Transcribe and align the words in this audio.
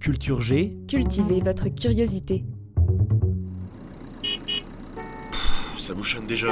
Culture 0.00 0.40
G, 0.40 0.78
Cultivez 0.88 1.42
votre 1.42 1.68
curiosité. 1.68 2.42
Ça 5.76 5.92
bouchonne 5.92 6.26
déjà. 6.26 6.48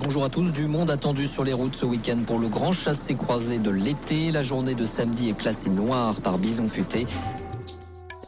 Bonjour 0.00 0.24
à 0.24 0.28
tous, 0.28 0.50
du 0.50 0.66
monde 0.66 0.90
attendu 0.90 1.28
sur 1.28 1.44
les 1.44 1.52
routes 1.52 1.76
ce 1.76 1.86
week-end 1.86 2.18
pour 2.26 2.40
le 2.40 2.48
grand 2.48 2.72
chassé-croisé 2.72 3.58
de 3.58 3.70
l'été. 3.70 4.32
La 4.32 4.42
journée 4.42 4.74
de 4.74 4.84
samedi 4.84 5.28
est 5.28 5.38
classée 5.38 5.70
noire 5.70 6.20
par 6.22 6.38
Bison 6.38 6.68
Futé. 6.68 7.06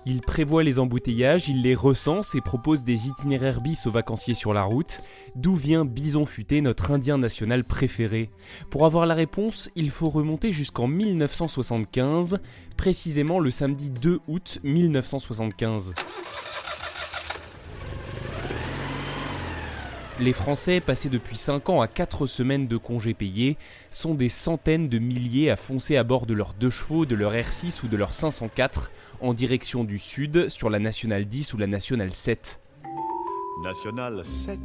Il 0.06 0.20
prévoit 0.20 0.62
les 0.62 0.78
embouteillages, 0.78 1.48
il 1.48 1.62
les 1.62 1.74
recense 1.74 2.34
et 2.34 2.40
propose 2.40 2.84
des 2.84 3.08
itinéraires 3.08 3.60
bis 3.60 3.86
aux 3.86 3.90
vacanciers 3.90 4.34
sur 4.34 4.52
la 4.52 4.62
route. 4.62 4.98
D'où 5.36 5.54
vient 5.54 5.84
Bison 5.84 6.26
Futé, 6.26 6.60
notre 6.60 6.90
indien 6.90 7.18
national 7.18 7.64
préféré? 7.64 8.28
Pour 8.70 8.84
avoir 8.84 9.06
la 9.06 9.14
réponse, 9.14 9.70
il 9.76 9.90
faut 9.90 10.08
remonter 10.08 10.52
jusqu'en 10.52 10.86
1975, 10.86 12.40
précisément 12.76 13.40
le 13.40 13.50
samedi 13.50 13.88
2 13.90 14.20
août 14.28 14.58
1975. 14.62 15.94
Les 20.20 20.32
Français, 20.32 20.80
passés 20.80 21.08
depuis 21.08 21.36
5 21.36 21.70
ans 21.70 21.80
à 21.80 21.88
4 21.88 22.26
semaines 22.26 22.68
de 22.68 22.76
congés 22.76 23.14
payés, 23.14 23.56
sont 23.90 24.14
des 24.14 24.28
centaines 24.28 24.88
de 24.88 25.00
milliers 25.00 25.50
à 25.50 25.56
foncer 25.56 25.96
à 25.96 26.04
bord 26.04 26.26
de 26.26 26.34
leurs 26.34 26.54
2 26.54 26.70
chevaux, 26.70 27.04
de 27.04 27.16
leur 27.16 27.32
R6 27.32 27.84
ou 27.84 27.88
de 27.88 27.96
leur 27.96 28.14
504 28.14 28.92
en 29.20 29.34
direction 29.34 29.82
du 29.82 29.98
sud 29.98 30.48
sur 30.50 30.70
la 30.70 30.78
Nationale 30.78 31.24
10 31.24 31.54
ou 31.54 31.58
la 31.58 31.66
Nationale 31.66 32.12
7. 32.12 32.60
National 33.64 34.24
7. 34.24 34.56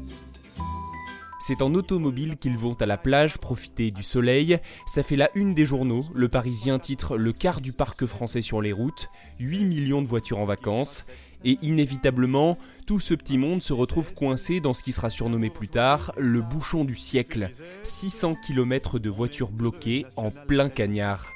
C'est 1.39 1.63
en 1.63 1.73
automobile 1.73 2.37
qu'ils 2.37 2.57
vont 2.57 2.75
à 2.79 2.85
la 2.85 2.97
plage 2.97 3.39
profiter 3.39 3.89
du 3.89 4.03
soleil. 4.03 4.59
Ça 4.85 5.01
fait 5.01 5.15
la 5.15 5.31
une 5.33 5.55
des 5.55 5.65
journaux. 5.65 6.05
Le 6.13 6.29
Parisien 6.29 6.77
titre 6.77 7.17
Le 7.17 7.33
quart 7.33 7.59
du 7.59 7.73
parc 7.73 8.05
français 8.05 8.41
sur 8.41 8.61
les 8.61 8.71
routes, 8.71 9.09
8 9.39 9.63
millions 9.63 10.03
de 10.03 10.07
voitures 10.07 10.37
en 10.37 10.45
vacances. 10.45 11.05
Et 11.45 11.57
inévitablement, 11.61 12.57
tout 12.85 12.99
ce 12.99 13.13
petit 13.13 13.37
monde 13.37 13.61
se 13.61 13.73
retrouve 13.73 14.13
coincé 14.13 14.59
dans 14.59 14.73
ce 14.73 14.83
qui 14.83 14.91
sera 14.91 15.09
surnommé 15.09 15.49
plus 15.49 15.69
tard 15.69 16.11
le 16.17 16.41
bouchon 16.41 16.83
du 16.83 16.95
siècle. 16.95 17.51
600 17.83 18.35
km 18.45 18.99
de 18.99 19.09
voitures 19.09 19.51
bloquées 19.51 20.05
en 20.17 20.31
plein 20.31 20.69
cagnard. 20.69 21.31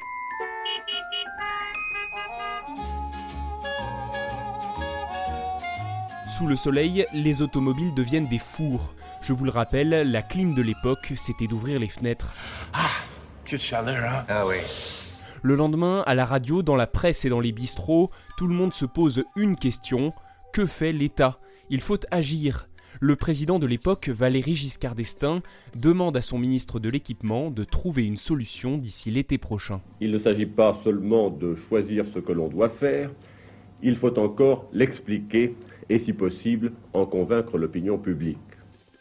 Sous 6.30 6.48
le 6.48 6.56
soleil, 6.56 7.06
les 7.14 7.42
automobiles 7.42 7.94
deviennent 7.94 8.28
des 8.28 8.40
fours. 8.40 8.96
Je 9.22 9.34
vous 9.34 9.46
le 9.46 9.52
rappelle, 9.52 10.12
la 10.12 10.22
clim 10.22 10.56
de 10.56 10.62
l'époque, 10.64 11.14
c'était 11.16 11.48
d'ouvrir 11.48 11.80
les 11.80 11.90
fenêtres. 11.90 12.34
Quelle 13.46 13.60
chaleur, 13.60 14.04
hein 14.04 14.26
Ah 14.28 14.48
oui. 14.48 14.58
Le 15.46 15.56
lendemain, 15.56 16.04
à 16.06 16.16
la 16.16 16.24
radio, 16.24 16.64
dans 16.64 16.78
la 16.78 16.88
presse 16.88 17.26
et 17.26 17.30
dans 17.30 17.42
les 17.42 17.52
bistrots, 17.52 18.10
tout 18.38 18.48
le 18.48 18.56
monde 18.56 18.74
se 18.74 18.86
pose 18.86 19.26
une 19.36 19.58
question. 19.58 20.12
Que 20.54 20.66
fait 20.66 20.94
l'État? 20.94 21.38
Il 21.70 21.82
faut 21.82 22.00
agir. 22.12 22.70
Le 23.02 23.18
président 23.18 23.60
de 23.60 23.68
l'époque, 23.68 24.08
Valéry 24.08 24.56
Giscard 24.56 24.96
d'Estaing, 24.96 25.42
demande 25.82 26.16
à 26.16 26.22
son 26.22 26.40
ministre 26.40 26.80
de 26.80 26.90
l'équipement 26.90 27.52
de 27.52 27.66
trouver 27.66 28.06
une 28.06 28.16
solution 28.16 28.78
d'ici 28.78 29.12
l'été 29.12 29.38
prochain. 29.38 29.82
Il 30.00 30.12
ne 30.12 30.20
s'agit 30.20 30.46
pas 30.46 30.80
seulement 30.86 31.30
de 31.30 31.56
choisir 31.68 32.06
ce 32.14 32.20
que 32.20 32.32
l'on 32.32 32.48
doit 32.48 32.70
faire, 32.70 33.12
il 33.82 33.98
faut 33.98 34.18
encore 34.18 34.70
l'expliquer 34.72 35.58
et 35.90 36.00
si 36.00 36.14
possible 36.14 36.72
en 36.94 37.06
convaincre 37.06 37.58
l'opinion 37.58 37.98
publique. 37.98 38.38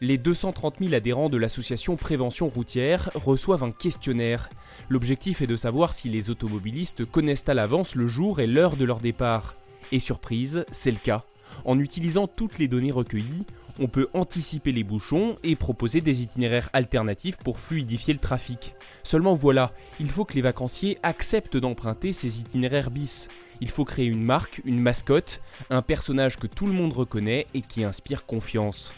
Les 0.03 0.17
230 0.17 0.79
000 0.81 0.93
adhérents 0.95 1.29
de 1.29 1.37
l'association 1.37 1.95
Prévention 1.95 2.49
routière 2.49 3.09
reçoivent 3.15 3.63
un 3.63 3.71
questionnaire. 3.71 4.49
L'objectif 4.89 5.41
est 5.41 5.47
de 5.47 5.55
savoir 5.55 5.93
si 5.93 6.09
les 6.09 6.29
automobilistes 6.29 7.05
connaissent 7.05 7.47
à 7.47 7.53
l'avance 7.53 7.95
le 7.95 8.05
jour 8.05 8.41
et 8.41 8.45
l'heure 8.45 8.75
de 8.75 8.83
leur 8.83 8.99
départ. 8.99 9.55
Et 9.93 10.01
surprise, 10.01 10.65
c'est 10.73 10.91
le 10.91 10.97
cas. 10.97 11.23
En 11.63 11.79
utilisant 11.79 12.27
toutes 12.27 12.59
les 12.59 12.67
données 12.67 12.91
recueillies, 12.91 13.45
on 13.79 13.87
peut 13.87 14.09
anticiper 14.13 14.73
les 14.73 14.83
bouchons 14.83 15.37
et 15.41 15.55
proposer 15.55 16.01
des 16.01 16.21
itinéraires 16.21 16.69
alternatifs 16.73 17.37
pour 17.37 17.57
fluidifier 17.57 18.13
le 18.13 18.19
trafic. 18.19 18.75
Seulement 19.03 19.35
voilà, 19.35 19.71
il 20.01 20.09
faut 20.09 20.25
que 20.25 20.33
les 20.33 20.41
vacanciers 20.41 20.97
acceptent 21.01 21.55
d'emprunter 21.55 22.11
ces 22.11 22.41
itinéraires 22.41 22.91
bis. 22.91 23.29
Il 23.61 23.69
faut 23.69 23.85
créer 23.85 24.07
une 24.07 24.25
marque, 24.25 24.59
une 24.65 24.81
mascotte, 24.81 25.39
un 25.69 25.81
personnage 25.81 26.39
que 26.39 26.47
tout 26.47 26.67
le 26.67 26.73
monde 26.73 26.91
reconnaît 26.91 27.47
et 27.53 27.61
qui 27.61 27.85
inspire 27.85 28.25
confiance. 28.25 28.91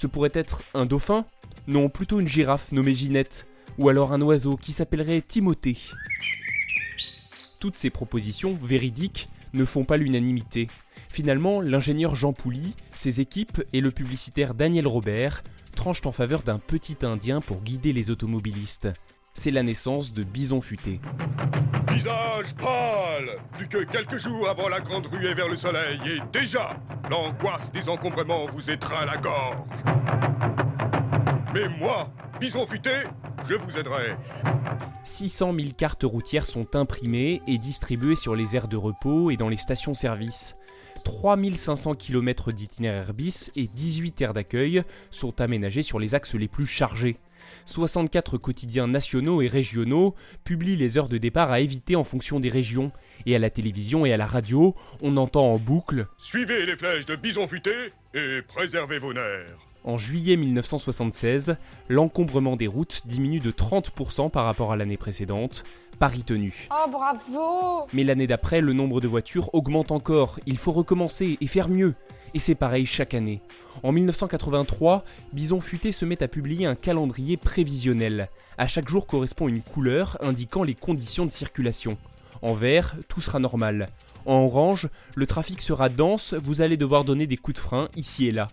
Ce 0.00 0.06
pourrait 0.06 0.30
être 0.32 0.62
un 0.72 0.86
dauphin 0.86 1.26
Non, 1.66 1.90
plutôt 1.90 2.20
une 2.20 2.26
girafe 2.26 2.72
nommée 2.72 2.94
Ginette. 2.94 3.46
Ou 3.76 3.90
alors 3.90 4.14
un 4.14 4.22
oiseau 4.22 4.56
qui 4.56 4.72
s'appellerait 4.72 5.20
Timothée. 5.20 5.76
Toutes 7.60 7.76
ces 7.76 7.90
propositions, 7.90 8.58
véridiques, 8.62 9.28
ne 9.52 9.66
font 9.66 9.84
pas 9.84 9.98
l'unanimité. 9.98 10.68
Finalement, 11.10 11.60
l'ingénieur 11.60 12.14
Jean 12.14 12.32
Pouly, 12.32 12.76
ses 12.94 13.20
équipes 13.20 13.62
et 13.74 13.82
le 13.82 13.90
publicitaire 13.90 14.54
Daniel 14.54 14.86
Robert 14.86 15.42
tranchent 15.76 16.06
en 16.06 16.12
faveur 16.12 16.44
d'un 16.44 16.58
petit 16.58 16.96
indien 17.02 17.42
pour 17.42 17.60
guider 17.60 17.92
les 17.92 18.10
automobilistes. 18.10 18.88
C'est 19.34 19.50
la 19.50 19.62
naissance 19.62 20.12
de 20.12 20.22
Bison 20.22 20.60
Futé. 20.60 21.00
Visage 21.92 22.54
pâle 22.54 23.38
Plus 23.52 23.68
que 23.68 23.84
quelques 23.84 24.18
jours 24.18 24.48
avant 24.48 24.68
la 24.68 24.80
grande 24.80 25.06
ruée 25.06 25.34
vers 25.34 25.48
le 25.48 25.56
soleil, 25.56 25.98
et 26.06 26.20
déjà, 26.32 26.76
l'angoisse 27.10 27.70
des 27.72 27.88
encombrements 27.88 28.46
vous 28.52 28.70
étreint 28.70 29.06
la 29.06 29.16
gorge. 29.16 29.56
Mais 31.54 31.68
moi, 31.68 32.10
Bison 32.40 32.66
futé, 32.66 32.90
je 33.48 33.54
vous 33.54 33.78
aiderai. 33.78 34.16
600 35.04 35.52
000 35.54 35.68
cartes 35.76 36.04
routières 36.04 36.46
sont 36.46 36.76
imprimées 36.76 37.40
et 37.46 37.56
distribuées 37.56 38.16
sur 38.16 38.34
les 38.34 38.56
aires 38.56 38.68
de 38.68 38.76
repos 38.76 39.30
et 39.30 39.36
dans 39.36 39.48
les 39.48 39.56
stations-service. 39.56 40.54
3500 41.04 41.94
km 41.94 42.52
d'itinéraires 42.52 43.12
bis 43.12 43.50
et 43.56 43.66
18 43.66 44.20
aires 44.22 44.34
d'accueil 44.34 44.82
sont 45.10 45.40
aménagés 45.40 45.82
sur 45.82 45.98
les 45.98 46.14
axes 46.14 46.34
les 46.34 46.48
plus 46.48 46.66
chargés. 46.66 47.16
64 47.66 48.38
quotidiens 48.38 48.86
nationaux 48.86 49.42
et 49.42 49.48
régionaux 49.48 50.14
publient 50.44 50.76
les 50.76 50.98
heures 50.98 51.08
de 51.08 51.18
départ 51.18 51.50
à 51.50 51.60
éviter 51.60 51.96
en 51.96 52.04
fonction 52.04 52.40
des 52.40 52.48
régions. 52.48 52.92
Et 53.26 53.36
à 53.36 53.38
la 53.38 53.50
télévision 53.50 54.06
et 54.06 54.12
à 54.12 54.16
la 54.16 54.26
radio, 54.26 54.74
on 55.02 55.16
entend 55.16 55.52
en 55.52 55.58
boucle 55.58 56.06
Suivez 56.18 56.66
les 56.66 56.76
flèches 56.76 57.06
de 57.06 57.16
Bison 57.16 57.46
futé 57.46 57.92
et 58.14 58.42
préservez 58.42 58.98
vos 58.98 59.12
nerfs. 59.12 59.69
En 59.82 59.96
juillet 59.96 60.36
1976, 60.36 61.56
l'encombrement 61.88 62.56
des 62.56 62.66
routes 62.66 63.02
diminue 63.06 63.40
de 63.40 63.50
30% 63.50 64.30
par 64.30 64.44
rapport 64.44 64.72
à 64.72 64.76
l'année 64.76 64.98
précédente. 64.98 65.64
Paris 65.98 66.22
tenu. 66.22 66.68
Oh 66.70 66.90
bravo 66.90 67.86
Mais 67.92 68.04
l'année 68.04 68.26
d'après, 68.26 68.60
le 68.60 68.72
nombre 68.72 69.00
de 69.00 69.08
voitures 69.08 69.54
augmente 69.54 69.90
encore. 69.90 70.38
Il 70.46 70.58
faut 70.58 70.72
recommencer 70.72 71.38
et 71.40 71.46
faire 71.46 71.68
mieux. 71.68 71.94
Et 72.34 72.38
c'est 72.38 72.54
pareil 72.54 72.86
chaque 72.86 73.14
année. 73.14 73.40
En 73.82 73.92
1983, 73.92 75.04
Bison 75.32 75.60
Futé 75.60 75.92
se 75.92 76.04
met 76.04 76.22
à 76.22 76.28
publier 76.28 76.66
un 76.66 76.74
calendrier 76.74 77.36
prévisionnel. 77.36 78.28
À 78.58 78.68
chaque 78.68 78.88
jour 78.88 79.06
correspond 79.06 79.48
une 79.48 79.62
couleur 79.62 80.18
indiquant 80.20 80.62
les 80.62 80.74
conditions 80.74 81.24
de 81.24 81.30
circulation. 81.30 81.96
En 82.42 82.52
vert, 82.52 82.96
tout 83.08 83.20
sera 83.20 83.38
normal. 83.38 83.88
En 84.26 84.42
orange, 84.42 84.88
le 85.14 85.26
trafic 85.26 85.62
sera 85.62 85.88
dense, 85.88 86.34
vous 86.34 86.60
allez 86.60 86.76
devoir 86.76 87.04
donner 87.04 87.26
des 87.26 87.38
coups 87.38 87.56
de 87.56 87.60
frein 87.60 87.88
ici 87.96 88.28
et 88.28 88.32
là. 88.32 88.50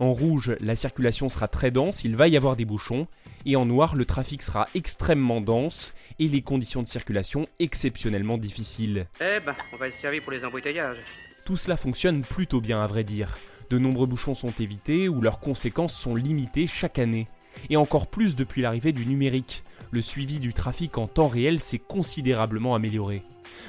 En 0.00 0.12
rouge, 0.12 0.54
la 0.60 0.76
circulation 0.76 1.28
sera 1.28 1.48
très 1.48 1.72
dense, 1.72 2.04
il 2.04 2.14
va 2.14 2.28
y 2.28 2.36
avoir 2.36 2.54
des 2.54 2.64
bouchons. 2.64 3.08
Et 3.44 3.56
en 3.56 3.66
noir, 3.66 3.96
le 3.96 4.04
trafic 4.04 4.42
sera 4.42 4.68
extrêmement 4.74 5.40
dense 5.40 5.92
et 6.20 6.28
les 6.28 6.42
conditions 6.42 6.82
de 6.82 6.88
circulation 6.88 7.46
exceptionnellement 7.58 8.38
difficiles. 8.38 9.06
Eh 9.20 9.40
ben, 9.40 9.56
on 9.72 9.76
va 9.76 9.88
être 9.88 10.00
servi 10.00 10.20
pour 10.20 10.32
les 10.32 10.44
embouteillages. 10.44 10.98
Tout 11.44 11.56
cela 11.56 11.76
fonctionne 11.76 12.22
plutôt 12.22 12.60
bien 12.60 12.80
à 12.80 12.86
vrai 12.86 13.02
dire. 13.02 13.38
De 13.70 13.78
nombreux 13.78 14.06
bouchons 14.06 14.34
sont 14.34 14.54
évités 14.60 15.08
ou 15.08 15.20
leurs 15.20 15.40
conséquences 15.40 15.94
sont 15.94 16.14
limitées 16.14 16.66
chaque 16.66 16.98
année. 16.98 17.26
Et 17.68 17.76
encore 17.76 18.06
plus 18.06 18.36
depuis 18.36 18.62
l'arrivée 18.62 18.92
du 18.92 19.04
numérique. 19.04 19.64
Le 19.90 20.02
suivi 20.02 20.38
du 20.38 20.52
trafic 20.52 20.96
en 20.98 21.06
temps 21.06 21.28
réel 21.28 21.60
s'est 21.60 21.78
considérablement 21.78 22.74
amélioré. 22.74 23.22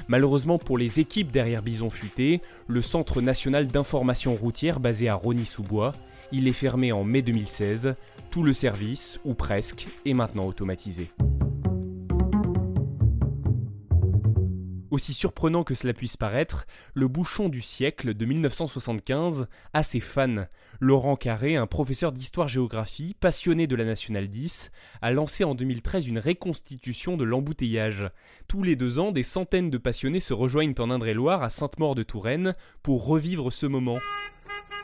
Malheureusement 0.08 0.58
pour 0.58 0.78
les 0.78 1.00
équipes 1.00 1.30
derrière 1.30 1.62
Bison 1.62 1.90
Futé, 1.90 2.40
le 2.66 2.82
Centre 2.82 3.20
national 3.20 3.66
d'information 3.66 4.34
routière 4.34 4.80
basé 4.80 5.08
à 5.08 5.14
Rony-sous-Bois, 5.14 5.94
il 6.32 6.48
est 6.48 6.52
fermé 6.52 6.92
en 6.92 7.04
mai 7.04 7.22
2016. 7.22 7.94
Tout 8.30 8.42
le 8.42 8.52
service, 8.52 9.20
ou 9.24 9.34
presque, 9.34 9.88
est 10.06 10.14
maintenant 10.14 10.46
automatisé. 10.46 11.10
Aussi 14.90 15.14
surprenant 15.14 15.62
que 15.62 15.74
cela 15.74 15.92
puisse 15.92 16.16
paraître, 16.16 16.66
le 16.94 17.06
bouchon 17.06 17.48
du 17.48 17.60
siècle 17.60 18.14
de 18.14 18.24
1975 18.24 19.46
a 19.72 19.82
ses 19.82 20.00
fans. 20.00 20.46
Laurent 20.80 21.16
Carré, 21.16 21.56
un 21.56 21.66
professeur 21.66 22.12
d'histoire-géographie 22.12 23.14
passionné 23.18 23.66
de 23.66 23.76
la 23.76 23.84
Nationale 23.84 24.28
10, 24.28 24.70
a 25.02 25.12
lancé 25.12 25.44
en 25.44 25.54
2013 25.54 26.08
une 26.08 26.18
réconstitution 26.18 27.16
de 27.16 27.24
l'embouteillage. 27.24 28.10
Tous 28.48 28.62
les 28.62 28.76
deux 28.76 28.98
ans, 28.98 29.12
des 29.12 29.22
centaines 29.22 29.70
de 29.70 29.78
passionnés 29.78 30.20
se 30.20 30.34
rejoignent 30.34 30.74
en 30.78 30.90
Indre-et-Loire 30.90 31.42
à 31.42 31.50
Sainte-Maure 31.50 31.94
de 31.94 32.02
pour 32.82 33.06
revivre 33.06 33.52
ce 33.52 33.66
moment. 33.66 33.98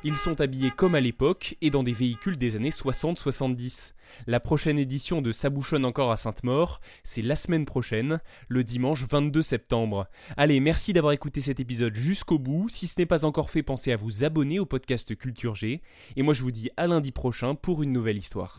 Ils 0.05 0.17
sont 0.17 0.41
habillés 0.41 0.71
comme 0.71 0.95
à 0.95 1.01
l'époque 1.01 1.57
et 1.61 1.71
dans 1.71 1.83
des 1.83 1.93
véhicules 1.93 2.37
des 2.37 2.57
années 2.57 2.71
60-70. 2.71 3.93
La 4.27 4.41
prochaine 4.41 4.79
édition 4.79 5.23
de 5.23 5.33
Sabouchonne 5.33 5.85
encore 5.85 6.13
à 6.13 6.17
Sainte-Maure, 6.17 6.81
c'est 7.03 7.23
la 7.23 7.37
semaine 7.37 7.65
prochaine, 7.65 8.21
le 8.49 8.63
dimanche 8.63 9.05
22 9.09 9.43
septembre. 9.43 10.07
Allez, 10.37 10.61
merci 10.61 10.93
d'avoir 10.93 11.13
écouté 11.13 11.41
cet 11.41 11.61
épisode 11.61 11.95
jusqu'au 11.95 12.39
bout. 12.39 12.69
Si 12.69 12.87
ce 12.87 12.95
n'est 12.99 13.07
pas 13.07 13.25
encore 13.25 13.51
fait, 13.51 13.63
pensez 13.63 13.93
à 13.93 13.97
vous 13.97 14.23
abonner 14.25 14.59
au 14.61 14.67
podcast 14.67 15.17
Culture 15.17 15.55
G. 15.55 15.83
Et 16.17 16.23
moi 16.23 16.35
je 16.35 16.43
vous 16.43 16.53
dis 16.53 16.71
à 16.77 16.87
lundi 16.87 17.13
prochain 17.13 17.55
pour 17.55 17.83
une 17.83 17.93
nouvelle 17.93 18.19
histoire. 18.19 18.59